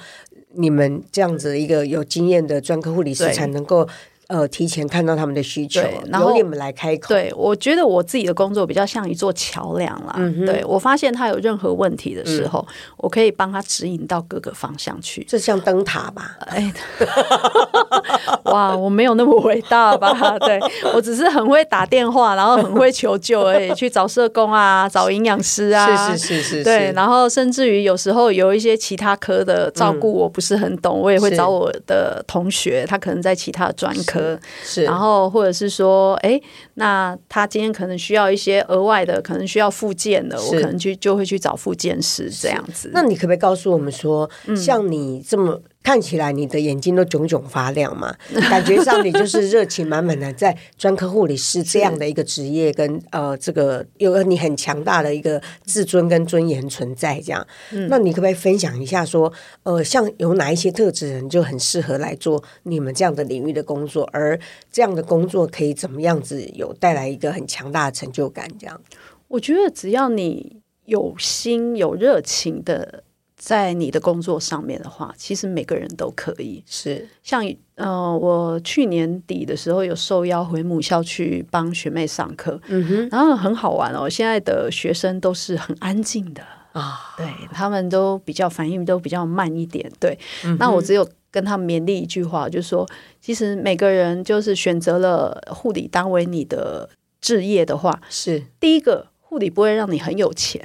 [0.55, 3.87] 你们这样子一个有经验的专科护理师才能够。
[4.35, 7.15] 呃，提前看到他们的需求，然后由你们来开口。
[7.15, 10.15] 对，我觉得我自己的工作比较像一座桥梁啦。
[10.17, 15.25] 嗯、对，我发现他有任何问题的时候，嗯、我可以帮他指引到各个方向去。
[15.29, 16.37] 这像灯塔吧？
[16.47, 16.73] 哎，
[18.47, 20.37] 哇，我没有那么伟大吧？
[20.45, 20.59] 对，
[20.93, 26.65] 我只是很会打电话，然后很会求救而已，去找社工啊， 找营养师啊，是是是是，是。
[26.65, 34.24] 对，然后甚至于有时候有一些其他科的照顾我不是很懂，嗯、我也会找我的同学，他可能在其他的专科。
[34.63, 36.41] 是，然后或者是说，哎，
[36.75, 42.91] 那他今天可能需要一些额外的，可能需要复健的，我可能去就会去找复健师这样子。
[42.93, 45.61] 那你可不可以告诉我们说，嗯、像你这么？
[45.85, 48.17] 看起来你的眼睛都炯炯发亮嘛，
[48.49, 57.47] 感觉上你就是热情满满的，在专科护理师这样的一个职业跟呃这个有你很强大的一个自尊跟尊严存在这样。
[57.71, 59.31] 嗯、那你可不可以分享一下说，
[59.65, 64.41] 呃，像有哪一些特质人就很适合来做你们这样的领域的工作，而
[64.73, 68.49] 这样的工作可以怎么样子有带来一个很强大的成就感？
[68.59, 68.81] 这样，
[69.29, 73.05] 我觉得只要你有心有热情的。
[73.37, 76.63] 在你的工作上面的话，其实每个人都可以。
[76.67, 77.45] 是像
[77.75, 84.09] 呃，我去年底的时候有受邀回母校去帮学妹上课，嗯哼，然后很好玩哦。
[84.09, 86.43] 现在的学生都是很安静的
[86.73, 89.91] 啊，对，他们都比较反应都比较慢一点。
[89.99, 92.89] 对，嗯，那我只有跟他们勉励一句话，就是说，
[93.21, 96.89] 其实每个人就是选择了护理当为你的
[97.21, 99.09] 职业的话，是第一个。
[99.35, 100.61] 护理不会让你很有钱，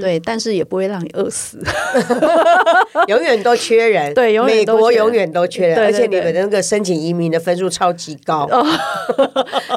[0.00, 1.62] 对，但是也不会让你饿死，
[3.08, 4.14] 永远都缺人。
[4.14, 8.48] 对，永远都缺人，美国永远都缺人，而且你们的那个申请移民的分数超级高。
[8.50, 8.66] 哦、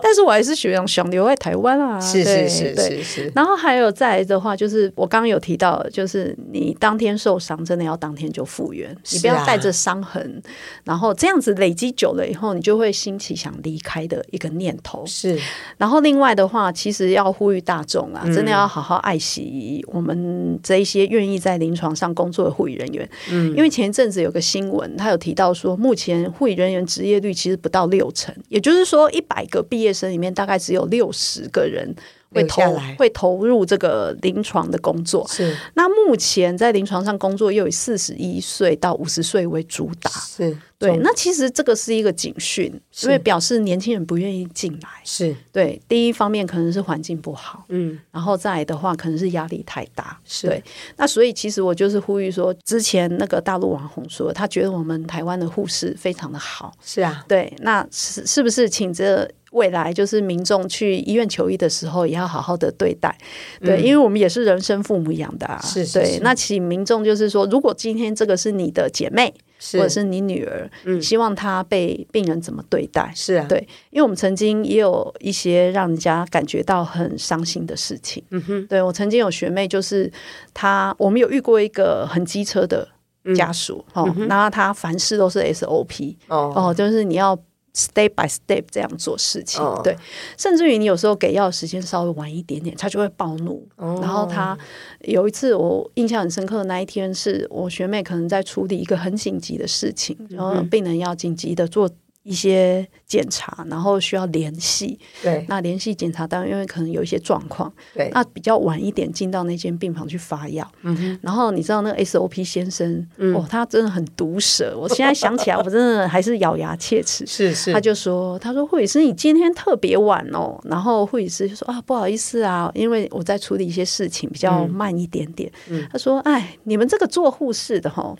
[0.01, 3.31] 但是我还是想想留在台湾啊， 是是是是是。
[3.35, 10.41] 然后还有再来的话，就是我刚刚有提到，就是你当天受伤，真的要当天就复原，啊、你不要带着伤痕，
[10.85, 15.03] 然后这样子累积久了以后，你就会兴起想离开的一个念头。
[15.05, 15.37] 是。
[15.77, 18.23] 然后另外的话，其实要呼吁大众啊。
[18.33, 31.95] 真的要好好爱惜我们这一些愿意在临床上工作的护理人员，嗯，因为前一阵子有个新闻，他有提到说，目前护理人员职业率其实不到六成，也就是说，一百个毕业生里面大概只有六十个人。
[32.31, 32.61] 会投
[32.97, 40.95] 会投入这个临床的工作，是那目前在临床上工作又以四十一岁到五十岁为主打，是对。
[40.97, 45.81] 那其实这个是一个警讯，是因为表示年轻人不愿意进来，是对。
[45.87, 50.63] 第一方面可能是环境不好，嗯，然后再来的话可能是压力太大，是对。
[50.97, 57.51] 那所以其实我就是呼吁说，之前那个大陆网红说，他觉得我们台湾的护士非常的好，是啊，对。
[57.61, 59.27] 那是是不是请着？
[59.51, 63.17] 未来就是民众去医院求医的时候，也要好好的对待，
[63.59, 66.19] 对，嗯、因为我们也是人生父母养的啊，是，是，是，对。
[66.21, 69.33] 那请民众就是说，如果今天这个是你的姐妹，
[69.73, 73.11] 或者是你女儿，嗯，希望她被病人怎么对待？
[73.15, 73.59] 是啊，对，
[73.89, 78.23] 因为我们曾经也有一些让人家感觉到很伤心的事情。
[78.29, 80.11] 嗯哼，对我曾经有学妹，就是
[80.53, 82.87] 她，我们有遇过一个很机车的
[83.35, 87.37] 家属，嗯、哦，那他凡事都是 SOP，哦，哦，就是你要。
[87.79, 89.81] Step by step 这样做事情，oh.
[89.81, 89.95] 对，
[90.37, 93.65] 甚至于你有时候给药的时间稍微晚一点点，他就会暴怒。
[93.77, 94.03] Oh.
[94.03, 94.57] 然后他
[94.99, 101.89] 有一次我印象很深刻的那一天，是我学妹可能在处理一个很紧急的事情，然后病人要紧急的做
[102.29, 104.99] 一些检查，然后需要联系。
[105.23, 110.71] 对，那联系检查单位因为可能有一些状况，对，那比较晚一点进到那间病房去发药。
[110.83, 114.77] 嗯哼，然后你知道那个 SOP 先生，嗯、哦，他真的很毒舌。
[114.77, 117.25] 我现在想起来，我真的还是咬牙切齿。
[117.25, 120.61] 是是，他就说，他说护理师，你今天特别晚哦。
[120.65, 125.51] 然后护理师就说啊，不好意思啊，因为我在处理一些事情，比较慢一点点。
[125.69, 128.15] 嗯、他说，哎，你们这个做护士的哈，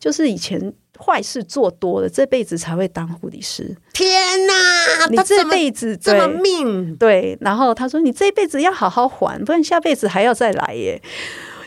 [0.00, 0.74] 就是以前。
[0.98, 3.76] 坏事做多了，这辈子才会当护理师。
[3.92, 4.10] 天
[4.46, 7.36] 哪，你这辈子这么命对？
[7.40, 11.00] 然后他说：“你这辈子要好好还，不然下辈子还要再来耶。”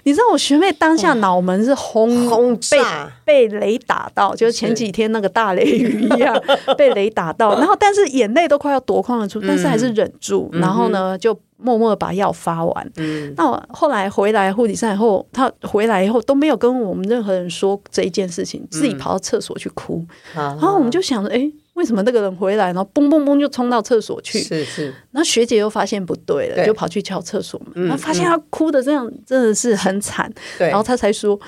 [0.04, 6.40] 你知道我学妹当下脑门是轰轰炸，被雷打到，就是前几天那个大雷雨一样
[6.78, 11.38] 被雷打到，然后但是眼泪都快要夺眶而出，但是还是忍住，然后呢就。
[11.58, 12.92] 默默把药发完。
[12.98, 20.06] 嗯，那我后来回来护理站以后，他回来以后都没有跟我们任何人说这一件事情，自己跑到厕所去哭。
[20.36, 24.40] 嗯、然后我们就想着，哎、欸，为什么那个人回来，然后嘣嘣嘣就冲到厕所去？
[24.40, 24.94] 是是。
[25.12, 30.32] 那学姐又发现不对了，对就跑去敲厕所门，然后发现他哭的这样真的是很惨。
[30.58, 31.40] 对，然后他才说。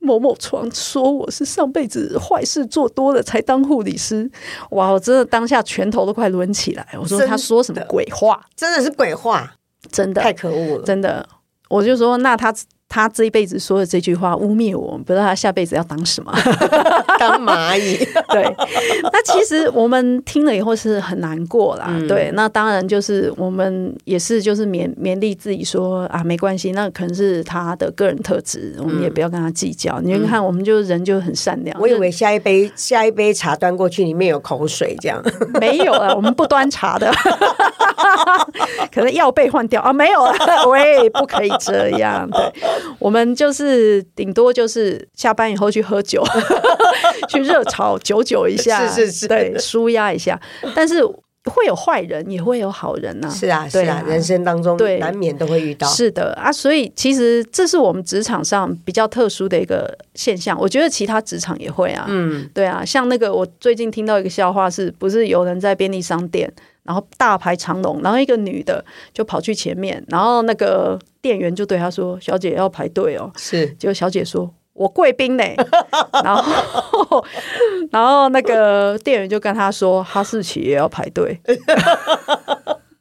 [0.00, 4.30] 某某床说我是上辈子坏事做多了才当护理师，
[4.70, 4.90] 哇！
[4.90, 6.86] 我真的当下拳头都快抡起来。
[7.00, 8.40] 我说他说什么鬼话？
[8.56, 9.54] 真的是鬼话，
[9.92, 11.26] 真的太可恶了，真的。
[11.68, 12.52] 我就说那他。
[12.90, 16.32] 他这一辈子说的这句话污蔑我，不知道他下辈子要当什么？
[17.18, 17.96] 当蚂蚁。
[18.30, 18.42] 对，
[19.12, 21.86] 那其实我们听了以后是很难过啦。
[21.88, 30.00] 嗯、对，那当然就是我们也是就是勉勉励自己说啊，没关系，那可能是他的个人特质，我们也不要跟他计较。
[30.00, 31.80] 嗯、你看，我们就人就很善良。
[31.80, 35.22] 我以为下一杯下一杯茶端过去，里面有口水，这样
[35.60, 37.08] 没有啊，我们不端茶的，
[38.92, 40.32] 可能药被换掉啊，没有了，
[40.68, 42.52] 喂，不可以这样，对。
[42.98, 46.22] 我们就是顶多就是下班以后去喝酒，
[47.28, 50.38] 去热炒久久一下，是是是，对，舒压一下。
[50.74, 51.02] 但是
[51.44, 53.30] 会有坏人，也会有好人呐、啊。
[53.30, 55.88] 是啊，是啊，人生当中难免都会遇到。
[55.88, 60.58] 是的啊，所以其实这是我们职场上比较特殊的一个现象。
[60.60, 62.04] 我觉得其他职场也会啊。
[62.08, 66.52] 嗯，对啊，像那个我最近听到一个笑话是，是不是有人在便利商店？
[66.90, 68.84] 然后大排长龙，然后一个女的
[69.14, 75.44] 就跑去前面，然后那个店员就对她说：“小姐要排队哦。”是，结果小姐说：“我贵宾呢。
[76.24, 77.24] ”然后，
[77.92, 81.40] 然后那个店员就跟她说：“哈士奇也要排队。”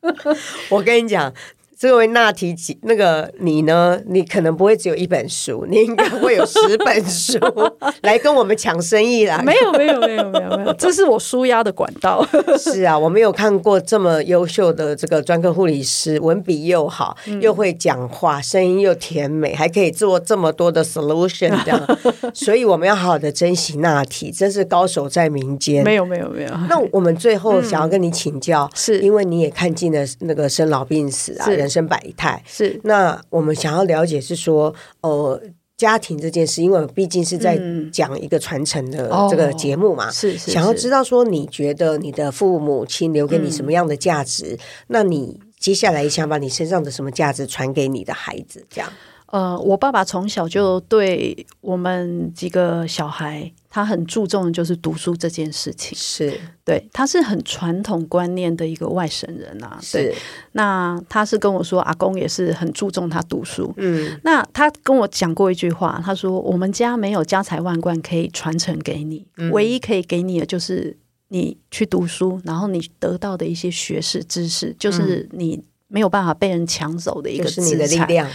[0.69, 1.33] 我跟你讲。
[1.79, 3.97] 这位娜缇，那个你呢？
[4.07, 7.39] 你可能不会只有一本书，你应该会有十本书
[8.03, 9.41] 来跟我们抢生意啦。
[9.41, 12.21] 没有，没有，没有，没有，没有，这是我舒压的管道。
[12.59, 21.97] 是啊，我没有看过这么优秀的这个专科护理师，文笔又好，又会讲话，声音又甜美，还可以做这么多的 solution，这样。
[22.35, 25.81] 所以我们要好好的珍惜娜提，真是高手在民间。
[25.85, 26.49] 没有，没有，没有。
[26.67, 35.41] 那我们最后想要跟你请教，是因为你也看尽了那个生老病死啊，人生百态是，那我们想要了解是说，呃，
[35.77, 37.59] 家庭这件事，因为毕竟是在
[37.91, 44.57] 讲一个传承的这个节目嘛，是是，想要知道说，你觉得你的父母亲留给你什么样的价值？
[44.87, 48.65] 那你接下来想把你身上的什么价值传给你的孩子？
[48.69, 48.91] 这样。
[49.31, 55.95] 呃，我爸爸从小就对我们几个小孩，他很注重的就是读书这件事情。
[55.95, 59.77] 是对，他是很传统观念的一个外省人啊。
[59.79, 60.15] 是对，
[60.53, 63.71] 那他是跟我说，阿公也是很注重他读书。
[63.77, 77.63] 嗯，那他跟我讲过一句话，他说：“我们家没有家财万贯可以传承给你，嗯、唯一可以给你的就是你去读书，然后你得到的一些学识知识，就是你没有办法被人抢走的一个资产。
[77.63, 78.27] 就是你的力量。”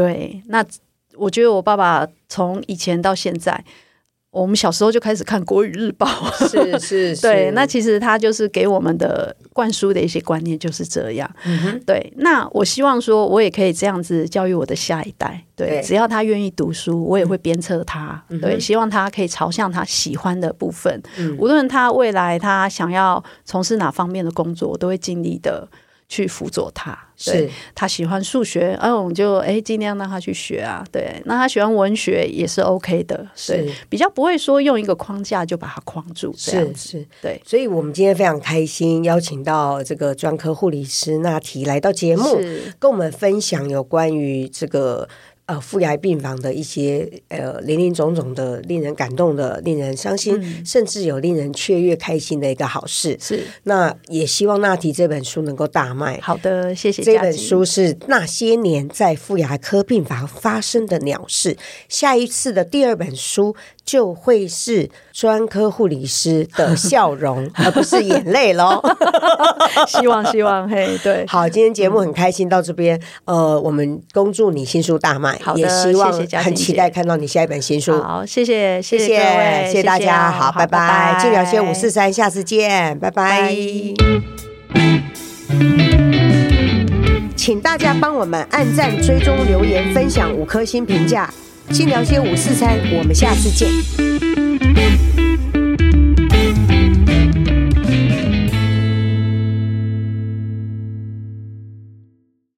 [0.00, 0.64] 对，那
[1.16, 3.62] 我觉得我爸爸从以前到现在，
[4.30, 6.06] 我们小时候就开始看《国语日报》，
[6.48, 11.30] 是是是，对，那其实他就是给我们的灌输的一些观念就是这样。
[11.44, 15.44] 嗯，对，那我希望说，我也可以这样子教育我的下一代。
[15.54, 18.24] 对，对只要他愿意读书，我也会鞭策他。
[18.30, 21.02] 嗯、对，希望他可以朝向他喜欢的部分。
[21.18, 25.68] 嗯，无论他未来他想要从事哪方面的工作，我都会尽力的。
[26.10, 30.84] 去辅佐他，对是他喜欢数学，哎，我们就哎尽量让他去学啊。
[30.90, 37.40] 对，那他喜欢文学也是 OK 的，对，是比较不会说用一个框架就把他框住，是是，对。
[37.46, 42.40] 所以我们今天非常开心，邀请到这个专科护理师娜提来到节目，
[42.80, 45.08] 跟我们分享有关于这个。
[45.50, 53.16] 呃，妇癌病房的一些呃，林林总总的令人感动的、令人伤心，嗯、甚至有令人雀跃开心的一个好事。
[53.20, 56.20] 是，那也希望那提这本书能够大卖。
[56.20, 57.02] 好的，谢谢。
[57.02, 61.56] 这本书是那些年在妇牙科病房发生的鸟事。
[61.88, 64.88] 下一次的第二本书就会是
[65.20, 68.82] 专科护理师的笑容， 而不是眼泪喽。
[69.86, 76.10] 希望希望嘿，对，好，今天节目很开心到这边，呃，我们恭祝你新书大卖，好，也希望
[76.42, 78.00] 很期待看到你下一本新书。
[78.00, 83.54] 好，谢谢谢谢谢谢，谢谢大家，好，拜拜，晋聊先五四三，下次见，拜拜。
[87.36, 91.30] 请大家帮我们按赞、追踪、留言、分享五颗星评价。
[91.70, 93.68] 先聊些五四三，我们下次见。